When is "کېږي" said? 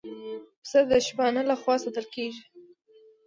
2.15-2.43